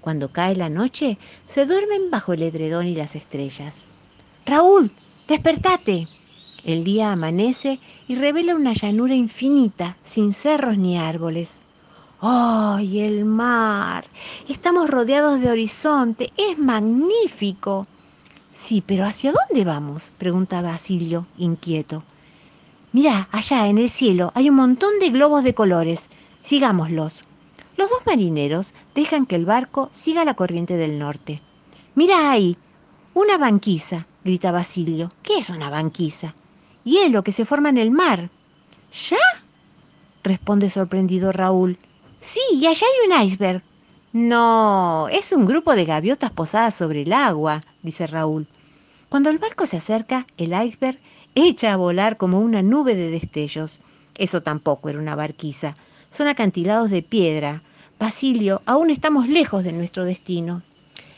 Cuando 0.01 0.33
cae 0.33 0.57
la 0.57 0.71
noche, 0.71 1.19
se 1.47 1.67
duermen 1.67 2.11
bajo 2.11 2.33
el 2.33 2.43
edredón 2.43 2.87
y 2.87 2.95
las 2.95 3.17
estrellas. 3.17 3.75
Raúl, 4.47 4.91
despertate. 5.31 6.09
El 6.65 6.83
día 6.83 7.13
amanece 7.13 7.79
y 8.09 8.17
revela 8.17 8.57
una 8.57 8.73
llanura 8.73 9.15
infinita, 9.15 9.97
sin 10.03 10.33
cerros 10.33 10.77
ni 10.77 10.99
árboles. 10.99 11.53
¡Ay, 12.21 12.99
el 12.99 13.25
mar! 13.25 14.07
Estamos 14.49 14.91
rodeados 14.91 15.41
de 15.41 15.49
horizonte. 15.49 16.33
Es 16.37 16.59
magnífico. 16.59 17.87
Sí, 18.51 18.83
pero 18.85 19.05
¿hacia 19.05 19.33
dónde 19.33 19.65
vamos? 19.65 20.11
pregunta 20.19 20.63
Basilio, 20.63 21.29
inquieto. 21.39 22.03
Mira, 22.91 23.29
allá 23.31 23.69
en 23.69 23.79
el 23.79 23.89
cielo 23.89 24.33
hay 24.35 24.51
un 24.51 24.57
montón 24.57 24.99
de 24.99 25.11
globos 25.11 25.45
de 25.45 25.55
colores. 25.55 26.11
Sigámoslos. 26.43 27.23
Los 27.77 27.89
dos 27.89 28.01
marineros 28.05 28.75
dejan 28.97 29.27
que 29.27 29.37
el 29.37 29.47
barco 29.47 29.91
siga 29.93 30.25
la 30.25 30.35
corriente 30.35 30.77
del 30.77 30.99
norte. 30.99 31.41
Mira 31.95 32.33
ahí, 32.33 32.57
una 33.15 33.39
banquisa, 33.39 34.09
grita 34.25 34.53
Basilio. 34.53 35.11
¿Qué 35.23 35.39
es 35.39 35.51
una 35.51 35.71
banquisa? 35.71 36.35
Hielo 36.85 37.23
que 37.23 37.33
se 37.33 37.45
forma 37.45 37.69
en 37.69 37.79
el 37.79 37.91
mar. 37.91 38.31
¿Ya? 38.93 39.19
responde 40.23 40.71
sorprendido 40.71 41.33
Raúl. 41.33 41.79
Sí, 42.21 42.41
y 42.53 42.67
allá 42.67 42.87
hay 42.87 43.09
un 43.09 43.27
iceberg. 43.27 43.63
No, 44.13 45.09
es 45.09 45.33
un 45.33 45.47
grupo 45.47 45.75
de 45.75 45.85
gaviotas 45.85 46.33
posadas 46.33 46.75
sobre 46.75 47.03
el 47.03 47.13
agua, 47.13 47.63
dice 47.83 48.07
Raúl. 48.07 48.49
Cuando 49.09 49.31
el 49.31 49.39
barco 49.39 49.67
se 49.67 49.77
acerca, 49.77 50.27
el 50.37 50.53
iceberg 50.53 50.99
echa 51.35 51.73
a 51.73 51.77
volar 51.77 52.17
como 52.17 52.41
una 52.41 52.63
nube 52.63 52.97
de 52.97 53.11
destellos. 53.11 53.81
Eso 54.17 54.43
tampoco 54.43 54.89
era 54.89 54.99
una 54.99 55.15
barquiza. 55.15 55.75
Son 56.11 56.27
acantilados 56.27 56.91
de 56.91 57.03
piedra. 57.03 57.63
Basilio, 57.99 58.63
aún 58.67 58.91
estamos 58.91 59.29
lejos 59.29 59.63
de 59.65 59.73
nuestro 59.73 60.05
destino. 60.05 60.63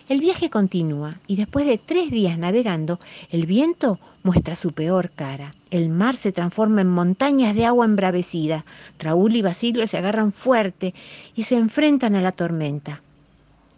El 0.09 0.21
viaje 0.21 0.51
continúa 0.51 1.15
y 1.27 1.37
después 1.37 1.67
de 1.67 1.79
tres 1.79 2.11
días 2.11 2.39
navegando, 2.39 3.01
el 3.31 3.47
viento 3.47 3.99
muestra 4.23 4.57
su 4.57 4.73
peor 4.73 5.11
cara. 5.11 5.55
El 5.71 5.89
mar 5.89 6.17
se 6.17 6.33
transforma 6.33 6.81
en 6.81 6.89
montañas 6.89 7.55
de 7.55 7.67
agua 7.67 7.85
embravecida. 7.85 8.65
Raúl 8.99 9.37
y 9.37 9.43
Basilio 9.43 9.87
se 9.87 9.99
agarran 9.99 10.33
fuerte 10.33 10.95
y 11.35 11.45
se 11.45 11.57
enfrentan 11.57 12.15
a 12.15 12.21
la 12.21 12.33
tormenta. 12.33 13.03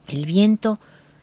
El 0.08 0.26
viento 0.26 0.78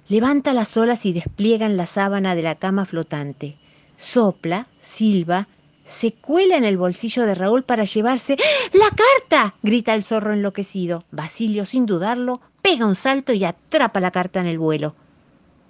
levanta 0.08 0.54
las 0.54 0.76
olas 0.78 1.06
y 1.06 1.14
despliegan 1.14 1.78
la 1.78 1.86
sábana 1.86 2.36
de 2.36 2.44
la 2.44 2.56
cama 2.56 2.86
flotante 2.86 3.58
sopla, 4.02 4.68
silba, 4.80 5.48
se 5.84 6.14
cuela 6.14 6.58
en 6.58 6.66
el 6.66 6.78
bolsillo 6.78 7.24
de 7.24 7.36
Raúl 7.36 7.64
para 7.64 7.84
llevarse 7.84 8.36
¡La 8.74 8.90
carta! 8.90 9.56
grita 9.62 9.94
el 9.94 10.04
zorro 10.04 10.34
enloquecido. 10.34 11.04
Basilio, 11.12 11.66
sin 11.66 11.86
dudarlo, 11.86 12.42
pega 12.72 12.86
un 12.86 12.96
salto 12.96 13.34
y 13.34 13.44
atrapa 13.44 14.00
la 14.00 14.12
carta 14.12 14.40
en 14.40 14.48
el 14.48 14.58
vuelo. 14.58 14.96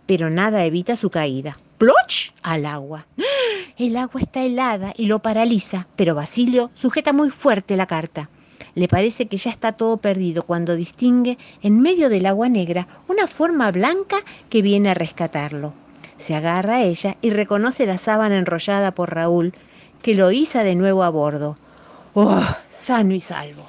Pero 0.06 0.30
nada 0.30 0.66
evita 0.66 0.96
su 0.96 1.10
caída. 1.10 1.58
¡Ploch! 1.80 2.32
al 2.44 2.68
agua. 2.68 3.08
El 3.78 3.98
agua 3.98 4.22
está 4.22 4.44
helada 4.44 4.94
y 4.96 5.08
lo 5.08 5.18
paraliza, 5.18 5.88
pero 5.96 6.14
Basilio 6.14 6.70
sujeta 6.76 7.12
muy 7.12 7.32
fuerte 7.32 7.76
la 7.76 7.88
carta. 7.88 8.30
Le 8.76 8.88
parece 8.88 9.26
que 9.26 9.38
ya 9.38 9.50
está 9.50 9.72
todo 9.72 9.98
perdido 9.98 10.44
cuando 10.44 10.76
distingue 10.76 11.40
en 11.64 11.82
medio 11.82 12.08
del 12.08 12.28
agua 12.28 12.50
negra 12.50 12.88
una 13.08 13.26
forma 13.26 13.72
blanca 13.72 14.18
que 14.52 14.62
viene 14.62 14.92
a 14.92 14.94
rescatarlo. 14.94 15.74
Se 16.18 16.36
agarra 16.36 16.76
a 16.76 16.84
ella 16.84 17.18
y 17.24 17.32
reconoce 17.32 17.88
la 17.88 17.98
sábana 17.98 18.38
enrollada 18.38 18.94
por 18.94 19.16
Raúl, 19.16 19.56
que 20.04 20.14
lo 20.14 20.32
iza 20.32 20.64
de 20.64 20.76
nuevo 20.76 21.02
a 21.02 21.10
bordo. 21.10 21.58
¡Oh! 22.14 22.46
Sano 22.70 23.16
y 23.16 23.20
salvo. 23.20 23.68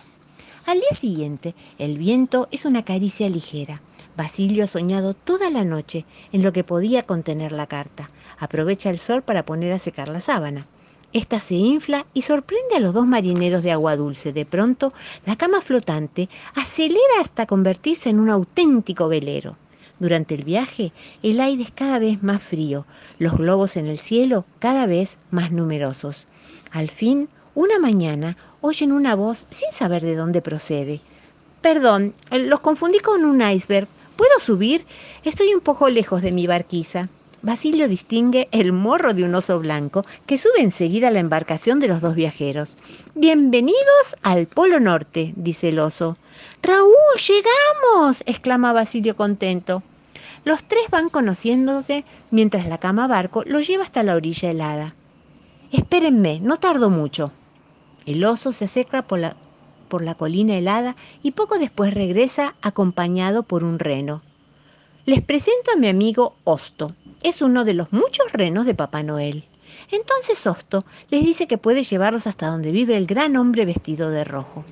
Al 0.65 0.79
día 0.79 0.97
siguiente, 0.97 1.57
el 1.79 1.99
viento 1.99 2.47
es 2.53 2.65
una 2.65 2.85
caricia 2.85 3.29
ligera. 3.29 3.83
Basilio 4.17 4.63
ha 4.63 4.69
soñado 4.69 5.13
toda 5.13 5.51
la 5.51 5.65
noche 5.65 6.05
en 6.31 6.45
lo 6.45 6.53
que 6.53 6.63
podía 6.63 7.03
contener 7.03 7.51
la 7.51 7.67
carta. 7.67 8.11
Aprovecha 8.39 8.89
el 8.89 9.01
sol 9.01 9.23
para 9.23 9.45
poner 9.45 9.73
a 9.73 9.81
secar 9.81 10.07
la 10.07 10.21
sábana. 10.21 10.69
Esta 11.13 11.41
se 11.41 11.57
infla 11.57 12.07
y 12.15 12.23
sorprende 12.23 12.77
a 12.77 12.81
los 12.81 12.95
dos 12.95 13.07
marineros 13.07 13.65
de 13.65 13.73
agua 13.73 13.97
dulce. 13.97 14.33
De 14.33 14.47
pronto, 14.47 14.95
la 15.27 15.35
cama 15.35 15.63
flotante 15.63 16.29
acelera 16.55 17.21
hasta 17.21 17.47
convertirse 17.47 18.11
en 18.11 18.21
un 18.21 18.31
auténtico 18.31 19.09
velero. 19.09 19.57
Durante 19.99 20.37
el 20.37 20.45
viaje, 20.45 20.93
el 21.25 21.41
aire 21.41 21.65
es 21.65 21.71
cada 21.73 21.99
vez 21.99 22.23
más 22.23 22.41
frío, 22.41 22.87
los 23.19 23.37
globos 23.37 23.77
en 23.77 23.89
el 23.89 23.99
cielo 23.99 24.45
cada 24.61 24.87
vez 24.87 25.19
más 25.33 25.51
numerosos. 25.51 26.29
Al 26.71 26.89
fin, 26.89 27.29
una 27.55 27.79
mañana, 27.79 28.37
oyen 28.63 28.93
una 28.93 29.15
voz 29.17 29.45
sin 29.51 29.71
saber 29.73 30.03
de 30.03 30.17
dónde 30.17 30.41
procede. 30.41 31.01
Perdón, 31.61 32.15
los 32.31 32.61
confundí 32.61 33.01
con 33.01 33.25
un 33.25 33.43
iceberg. 33.43 33.89
¿Puedo 34.17 34.39
subir? 34.41 34.87
Estoy 35.25 35.53
un 35.53 35.61
poco 35.61 35.89
lejos 35.89 36.23
de 36.23 36.33
mi 36.33 36.47
barquiza. 36.47 37.09
Basilio 37.43 37.89
distingue 37.89 38.49
el 38.53 38.73
morro 38.73 39.15
de 39.15 39.25
un 39.25 39.35
oso 39.35 39.59
blanco 39.59 40.05
que 40.27 40.39
sube 40.39 40.61
enseguida 40.61 41.09
a 41.09 41.11
la 41.11 41.19
embarcación 41.19 41.81
de 41.81 41.89
los 41.89 42.01
dos 42.01 42.15
viajeros. 42.15 42.79
Bienvenidos 43.17 44.17
al 44.23 44.47
Polo 44.47 44.79
Norte, 44.79 45.33
dice 45.35 45.71
el 45.71 45.81
oso. 45.81 46.17
Raúl, 46.63 46.95
llegamos, 47.27 48.23
exclama 48.27 48.73
Basilio 48.73 49.17
contento. 49.17 49.83
Los 50.45 50.63
tres 50.63 50.85
van 50.89 51.09
conociéndose 51.09 52.05
mientras 52.31 52.69
la 52.69 52.79
cama 52.79 53.09
barco 53.09 53.43
los 53.45 53.67
lleva 53.67 53.83
hasta 53.83 54.05
la 54.05 54.15
orilla 54.15 54.51
helada. 54.51 54.95
Espérenme, 55.73 56.39
no 56.39 56.59
tardo 56.59 56.91
mucho. 56.91 57.33
El 58.07 58.25
oso 58.25 58.53
se 58.53 58.65
acerca 58.65 59.03
por 59.03 59.19
la, 59.19 59.37
por 59.89 60.03
la 60.03 60.15
colina 60.15 60.57
helada 60.57 60.97
y 61.23 61.33
poco 61.33 61.59
después 61.59 61.95
regresa 61.95 62.55
acompañado 62.63 63.43
por 63.43 63.65
un 63.65 63.79
reno. 63.79 64.23
Les 65.05 65.21
presento 65.21 65.73
a 65.73 65.79
mi 65.79 65.89
amigo 65.89 66.37
Osto. 66.45 66.95
Es 67.23 67.43
uno 67.43 67.65
de 67.65 67.75
los 67.75 67.93
muchos 67.93 68.31
renos 68.33 68.67
de 68.67 68.75
Papá 68.75 69.03
Noel. 69.03 69.45
Entonces 69.91 70.47
Osto 70.47 70.85
les 71.11 71.25
dice 71.25 71.47
que 71.47 71.59
puede 71.59 71.83
llevarlos 71.83 72.27
hasta 72.27 72.47
donde 72.47 72.71
vive 72.71 72.97
el 72.97 73.07
gran 73.07 73.37
hombre 73.37 73.65
vestido 73.65 74.11
de 74.11 74.25
rojo. 74.25 74.65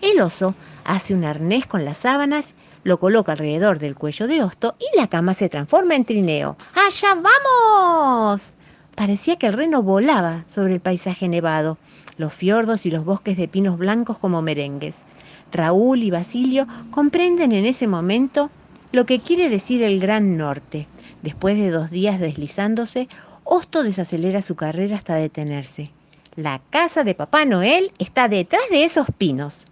El 0.00 0.20
oso 0.20 0.54
hace 0.84 1.14
un 1.14 1.24
arnés 1.24 1.66
con 1.66 1.84
las 1.84 1.98
sábanas, 1.98 2.54
lo 2.84 2.98
coloca 2.98 3.32
alrededor 3.32 3.78
del 3.78 3.94
cuello 3.94 4.26
de 4.26 4.42
Osto 4.42 4.76
y 4.78 4.96
la 4.96 5.08
cama 5.08 5.34
se 5.34 5.48
transforma 5.48 5.94
en 5.94 6.04
trineo. 6.04 6.56
¡Allá 6.74 7.14
vamos! 7.14 8.56
Parecía 8.96 9.36
que 9.36 9.46
el 9.46 9.52
reno 9.52 9.82
volaba 9.82 10.44
sobre 10.48 10.74
el 10.74 10.80
paisaje 10.80 11.28
nevado, 11.28 11.78
los 12.18 12.34
fiordos 12.34 12.84
y 12.84 12.90
los 12.90 13.04
bosques 13.04 13.36
de 13.36 13.48
pinos 13.48 13.78
blancos 13.78 14.18
como 14.18 14.42
merengues. 14.42 15.02
Raúl 15.50 16.02
y 16.02 16.10
Basilio 16.10 16.66
comprenden 16.90 17.52
en 17.52 17.64
ese 17.64 17.86
momento 17.86 18.50
lo 18.92 19.06
que 19.06 19.20
quiere 19.20 19.48
decir 19.48 19.82
el 19.82 20.00
Gran 20.00 20.36
Norte. 20.36 20.86
Después 21.22 21.56
de 21.56 21.70
dos 21.70 21.90
días 21.90 22.20
deslizándose, 22.20 23.08
Osto 23.44 23.82
desacelera 23.82 24.42
su 24.42 24.56
carrera 24.56 24.96
hasta 24.96 25.14
detenerse. 25.14 25.90
La 26.36 26.60
casa 26.68 27.02
de 27.02 27.14
Papá 27.14 27.46
Noel 27.46 27.92
está 27.98 28.28
detrás 28.28 28.62
de 28.70 28.84
esos 28.84 29.06
pinos. 29.16 29.64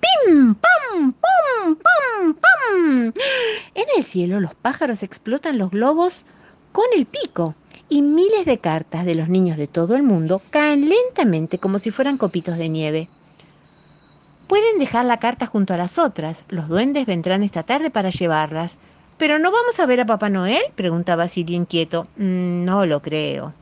¡Pim! 0.00 0.54
¡Pam! 0.54 1.14
¡Pum! 1.14 1.76
¡Pam! 1.76 2.34
¡Pam! 2.34 3.12
En 3.74 3.84
el 3.96 4.04
cielo 4.04 4.40
los 4.40 4.54
pájaros 4.54 5.02
explotan 5.02 5.56
los 5.56 5.70
globos 5.70 6.26
con 6.72 6.84
el 6.94 7.06
pico 7.06 7.54
y 7.94 8.02
miles 8.02 8.44
de 8.44 8.58
cartas 8.58 9.04
de 9.04 9.14
los 9.14 9.28
niños 9.28 9.56
de 9.56 9.68
todo 9.68 9.94
el 9.94 10.02
mundo 10.02 10.42
caen 10.50 10.88
lentamente 10.88 11.60
como 11.60 11.78
si 11.78 11.92
fueran 11.92 12.18
copitos 12.18 12.58
de 12.58 12.68
nieve. 12.68 13.08
Pueden 14.48 14.80
dejar 14.80 15.04
la 15.04 15.20
carta 15.20 15.46
junto 15.46 15.74
a 15.74 15.76
las 15.76 15.96
otras. 15.96 16.44
Los 16.48 16.66
duendes 16.66 17.06
vendrán 17.06 17.44
esta 17.44 17.62
tarde 17.62 17.90
para 17.90 18.10
llevarlas. 18.10 18.78
¿Pero 19.16 19.38
no 19.38 19.52
vamos 19.52 19.78
a 19.78 19.86
ver 19.86 20.00
a 20.00 20.06
Papá 20.06 20.28
Noel? 20.28 20.60
pregunta 20.74 21.14
Basilio 21.14 21.56
inquieto. 21.56 22.08
Mm, 22.16 22.64
no 22.64 22.84
lo 22.84 23.00
creo. 23.00 23.54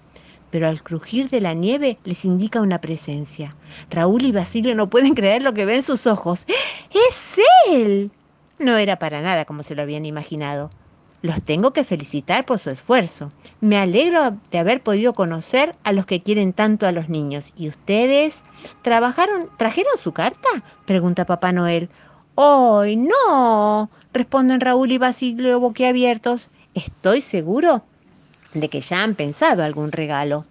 Pero 0.51 0.67
al 0.67 0.83
crujir 0.83 1.29
de 1.29 1.43
la 1.43 1.53
nieve 1.53 1.99
les 2.05 2.25
indica 2.25 2.63
una 2.63 2.81
presencia. 2.81 3.55
Raúl 3.91 4.25
y 4.25 4.33
Basilio 4.33 4.75
no 4.75 4.89
pueden 4.89 5.13
creer 5.13 5.43
lo 5.43 5.53
que 5.53 5.67
ven 5.67 5.83
sus 5.83 6.07
ojos. 6.07 6.47
¡Es 6.91 7.39
él! 7.69 8.11
No 8.59 8.79
era 8.79 8.99
para 8.99 9.21
nada 9.21 9.45
como 9.45 9.63
se 9.63 9.75
lo 9.75 9.83
habían 9.83 10.07
imaginado. 10.07 10.71
Los 11.23 11.41
tengo 11.41 11.73
que 11.73 11.85
felicitar 11.85 12.45
por 12.45 12.59
su 12.59 12.71
esfuerzo. 12.71 13.33
Me 13.61 13.79
alegro 13.79 14.37
de 14.51 14.59
haber 14.59 14.83
podido 14.83 15.13
conocer 15.13 15.77
a 15.85 15.93
los 15.93 16.05
que 16.05 16.21
quieren 16.21 16.53
tanto 16.53 16.85
a 16.85 16.93
los 16.93 17.09
niños. 17.09 17.53
¿Y 17.57 17.69
ustedes 17.69 18.43
trabajaron, 18.83 19.49
trajeron 19.57 19.93
su 20.03 20.13
carta? 20.13 20.49
pregunta 20.85 21.25
Papá 21.25 21.53
Noel. 21.53 21.91
¡Ay, 22.35 22.97
no! 22.97 23.89
responden 24.13 24.61
Raúl 24.61 24.91
y 24.91 24.99
Basilio 24.99 25.61
boquiabiertos. 25.61 26.51
Estoy 26.75 27.21
seguro 27.21 27.85
de 28.53 28.69
que 28.69 28.81
ya 28.81 29.05
han 29.05 29.15
pensado 29.15 29.63
algún 29.63 29.93
regalo. 29.93 30.45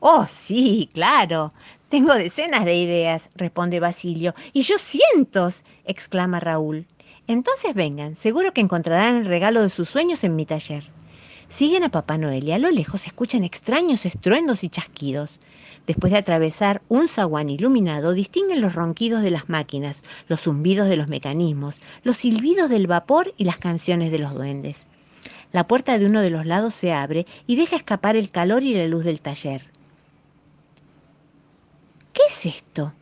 Oh, 0.00 0.26
sí, 0.28 0.90
claro. 0.94 1.52
Tengo 1.88 2.14
decenas 2.14 2.64
de 2.64 2.74
ideas, 2.74 3.30
responde 3.36 3.78
Basilio. 3.78 4.34
Y 4.52 4.62
yo 4.62 4.78
cientos, 4.78 5.64
exclama 5.84 6.40
Raúl. 6.40 6.86
Entonces 7.28 7.74
vengan, 7.74 8.16
seguro 8.16 8.54
que 8.54 8.62
encontrarán 8.62 9.16
el 9.16 9.26
regalo 9.26 9.60
de 9.62 9.68
sus 9.68 9.90
sueños 9.90 10.24
en 10.24 10.34
mi 10.34 10.46
taller. 10.46 10.90
Siguen 11.48 11.84
a 11.84 11.90
Papá 11.90 12.16
Noel 12.16 12.44
y 12.44 12.52
a 12.52 12.58
lo 12.58 12.70
lejos 12.70 13.06
escuchan 13.06 13.44
extraños 13.44 14.06
estruendos 14.06 14.64
y 14.64 14.70
chasquidos. 14.70 15.38
Después 15.86 16.10
de 16.10 16.18
atravesar 16.18 16.80
un 16.88 17.06
zaguán 17.06 17.50
iluminado, 17.50 18.14
distinguen 18.14 18.62
los 18.62 18.74
ronquidos 18.74 19.22
de 19.22 19.30
las 19.30 19.50
máquinas, 19.50 20.02
los 20.26 20.40
zumbidos 20.40 20.88
de 20.88 20.96
los 20.96 21.08
mecanismos, 21.08 21.76
los 22.02 22.16
silbidos 22.16 22.70
del 22.70 22.86
vapor 22.86 23.34
y 23.36 23.44
las 23.44 23.58
canciones 23.58 24.10
de 24.10 24.18
los 24.18 24.32
duendes. 24.32 24.86
La 25.52 25.66
puerta 25.66 25.98
de 25.98 26.06
uno 26.06 26.22
de 26.22 26.30
los 26.30 26.46
lados 26.46 26.72
se 26.72 26.94
abre 26.94 27.26
y 27.46 27.56
deja 27.56 27.76
escapar 27.76 28.16
el 28.16 28.30
calor 28.30 28.62
y 28.62 28.74
la 28.74 28.86
luz 28.86 29.04
del 29.04 29.20
taller. 29.20 29.70
¿Qué 32.14 32.22
es 32.30 32.46
esto? 32.46 32.94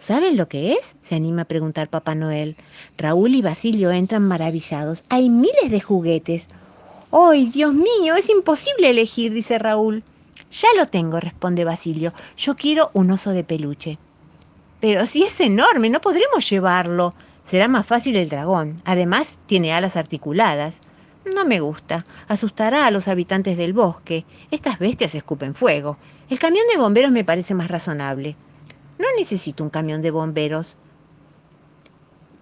¿Saben 0.00 0.38
lo 0.38 0.48
que 0.48 0.72
es? 0.72 0.96
se 1.02 1.14
anima 1.14 1.42
a 1.42 1.44
preguntar 1.44 1.90
Papá 1.90 2.14
Noel. 2.14 2.56
Raúl 2.96 3.34
y 3.34 3.42
Basilio 3.42 3.90
entran 3.90 4.22
maravillados. 4.22 5.04
Hay 5.10 5.28
miles 5.28 5.70
de 5.70 5.82
juguetes. 5.82 6.48
¡Ay, 7.12 7.50
Dios 7.50 7.74
mío! 7.74 8.16
Es 8.16 8.30
imposible 8.30 8.88
elegir, 8.88 9.30
dice 9.34 9.58
Raúl. 9.58 10.02
Ya 10.50 10.68
lo 10.78 10.86
tengo, 10.86 11.20
responde 11.20 11.64
Basilio. 11.64 12.14
Yo 12.38 12.56
quiero 12.56 12.90
un 12.94 13.10
oso 13.10 13.32
de 13.32 13.44
peluche. 13.44 13.98
Pero 14.80 15.04
si 15.04 15.24
es 15.24 15.38
enorme, 15.38 15.90
no 15.90 16.00
podremos 16.00 16.48
llevarlo. 16.48 17.14
Será 17.44 17.68
más 17.68 17.86
fácil 17.86 18.16
el 18.16 18.30
dragón. 18.30 18.76
Además, 18.86 19.38
tiene 19.44 19.74
alas 19.74 19.98
articuladas. 19.98 20.80
No 21.26 21.44
me 21.44 21.60
gusta. 21.60 22.06
Asustará 22.26 22.86
a 22.86 22.90
los 22.90 23.06
habitantes 23.06 23.58
del 23.58 23.74
bosque. 23.74 24.24
Estas 24.50 24.78
bestias 24.78 25.14
escupen 25.14 25.54
fuego. 25.54 25.98
El 26.30 26.38
camión 26.38 26.64
de 26.72 26.80
bomberos 26.80 27.12
me 27.12 27.22
parece 27.22 27.52
más 27.52 27.68
razonable. 27.68 28.34
No 29.00 29.06
necesito 29.16 29.64
un 29.64 29.70
camión 29.70 30.02
de 30.02 30.10
bomberos. 30.10 30.76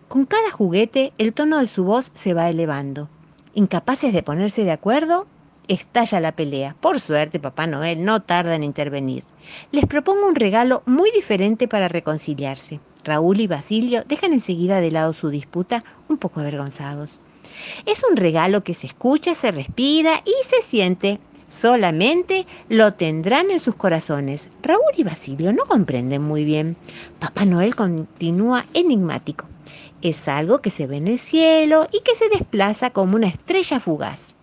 Con 0.09 0.27
cada 0.27 0.51
juguete, 0.51 1.13
el 1.17 1.33
tono 1.33 1.59
de 1.59 1.69
su 1.69 1.85
voz 1.85 2.11
se 2.15 2.35
va 2.35 2.51
elevando. 2.51 3.09
Incapaces 3.55 4.13
de 4.13 4.25
ponerse 4.25 4.65
de 4.65 4.73
acuerdo, 4.73 5.29
estalla 5.69 6.19
la 6.19 6.33
pelea. 6.33 6.75
Por 6.81 6.99
suerte, 6.99 7.39
Papá 7.39 7.69
Noel 7.69 8.05
no 8.05 8.23
tarda 8.23 8.57
en 8.57 8.65
intervenir. 8.65 9.23
Les 9.71 9.87
propongo 9.87 10.27
un 10.27 10.35
regalo 10.35 10.83
muy 10.85 11.13
diferente 11.13 11.69
para 11.69 11.87
reconciliarse. 11.87 12.81
Raúl 13.05 13.41
y 13.41 13.47
Basilio 13.47 14.03
dejan 14.09 14.33
enseguida 14.33 14.81
de 14.81 14.91
lado 14.91 15.13
su 15.13 15.29
disputa, 15.29 15.85
un 16.09 16.19
poco 16.19 16.41
avergonzados. 16.41 17.21
Es 17.87 18.03
un 18.11 18.17
regalo 18.17 18.65
que 18.65 18.75
se 18.75 18.89
escucha, 18.89 19.37
se 19.37 19.53
respira 19.53 20.25
y 20.25 20.35
se 20.45 20.61
siente 20.63 21.21
solamente 21.49 22.47
lo 22.69 22.95
tendrán 22.95 23.51
en 23.51 23.61
sus 23.61 23.75
corazones. 23.75 24.51
Raúl 24.63 24.93
y 24.97 25.05
Basilio 25.05 25.53
no 25.53 25.65
comprenden 25.67 26.23
muy 26.23 26.45
bien. 26.45 26.77
Papá 27.19 27.45
Noel 27.45 27.75
continúa 27.75 28.67
enigmático. 28.75 29.47
Es 30.03 30.29
algo 30.29 30.61
que 30.61 30.71
se 30.71 30.87
ve 30.87 30.99
en 30.99 31.09
el 31.09 31.19
cielo 31.19 31.89
y 31.93 32.01
que 32.03 32.15
se 32.15 32.29
desplaza 32.29 32.91
como 32.91 33.17
una 33.17 33.27
estrella 33.27 33.81
fugaz. 33.81 34.37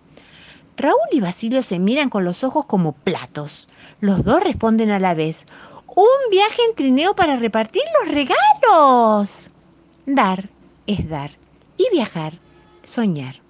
Raúl 0.77 0.97
y 1.11 1.21
Basilio 1.21 1.61
se 1.61 1.79
miran 1.79 2.09
con 2.09 2.25
los 2.25 2.43
ojos 2.43 2.65
como 2.65 2.91
platos. 2.91 3.67
Los 4.01 4.25
dos 4.25 4.43
responden 4.43 4.91
a 4.91 4.99
la 4.99 5.13
vez. 5.13 5.45
Un 5.87 6.29
viaje 6.29 6.61
en 6.67 6.75
trineo 6.75 7.15
para 7.15 7.37
repartir 7.37 7.83
los 8.01 8.13
regalos. 8.13 9.49
Dar 10.05 10.49
es 10.87 11.07
dar 11.07 11.31
y 11.77 11.87
viajar, 11.91 12.33
soñar. 12.83 13.44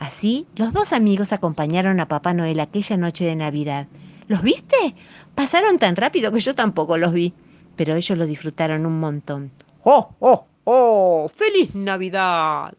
Así, 0.00 0.46
los 0.56 0.72
dos 0.72 0.94
amigos 0.94 1.30
acompañaron 1.34 2.00
a 2.00 2.08
Papá 2.08 2.32
Noel 2.32 2.58
aquella 2.60 2.96
noche 2.96 3.26
de 3.26 3.36
Navidad. 3.36 3.86
¿Los 4.28 4.40
viste? 4.40 4.94
Pasaron 5.34 5.78
tan 5.78 5.94
rápido 5.94 6.32
que 6.32 6.40
yo 6.40 6.54
tampoco 6.54 6.96
los 6.96 7.12
vi, 7.12 7.34
pero 7.76 7.94
ellos 7.94 8.16
lo 8.16 8.24
disfrutaron 8.24 8.86
un 8.86 8.98
montón. 8.98 9.50
¡Oh, 9.84 10.08
oh, 10.20 10.46
oh! 10.64 11.30
¡Feliz 11.34 11.74
Navidad! 11.74 12.72